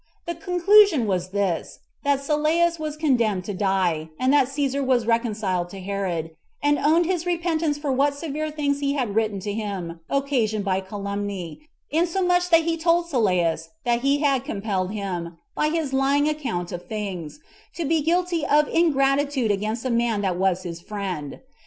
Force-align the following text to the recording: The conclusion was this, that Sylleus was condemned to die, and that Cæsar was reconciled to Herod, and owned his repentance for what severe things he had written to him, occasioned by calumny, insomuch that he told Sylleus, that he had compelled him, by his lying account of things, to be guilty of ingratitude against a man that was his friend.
The 0.25 0.33
conclusion 0.33 1.05
was 1.05 1.29
this, 1.29 1.77
that 2.03 2.23
Sylleus 2.23 2.79
was 2.79 2.97
condemned 2.97 3.45
to 3.45 3.53
die, 3.53 4.09
and 4.19 4.33
that 4.33 4.47
Cæsar 4.47 4.83
was 4.83 5.05
reconciled 5.05 5.69
to 5.69 5.79
Herod, 5.79 6.31
and 6.63 6.79
owned 6.79 7.05
his 7.05 7.27
repentance 7.27 7.77
for 7.77 7.91
what 7.91 8.15
severe 8.15 8.49
things 8.49 8.79
he 8.79 8.93
had 8.93 9.13
written 9.13 9.39
to 9.41 9.53
him, 9.53 9.99
occasioned 10.09 10.65
by 10.65 10.79
calumny, 10.79 11.69
insomuch 11.91 12.49
that 12.49 12.61
he 12.63 12.77
told 12.77 13.09
Sylleus, 13.09 13.69
that 13.83 14.01
he 14.01 14.21
had 14.21 14.43
compelled 14.43 14.91
him, 14.91 15.37
by 15.53 15.69
his 15.69 15.93
lying 15.93 16.27
account 16.27 16.71
of 16.71 16.87
things, 16.87 17.39
to 17.75 17.85
be 17.85 18.01
guilty 18.01 18.43
of 18.43 18.67
ingratitude 18.69 19.51
against 19.51 19.85
a 19.85 19.91
man 19.91 20.21
that 20.21 20.35
was 20.35 20.63
his 20.63 20.81
friend. 20.81 21.41